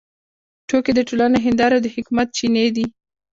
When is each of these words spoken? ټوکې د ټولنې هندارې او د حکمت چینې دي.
ټوکې 0.67 0.91
د 0.95 0.99
ټولنې 1.07 1.39
هندارې 1.45 1.75
او 1.77 1.83
د 1.83 1.87
حکمت 1.95 2.27
چینې 2.37 2.65
دي. 2.75 2.85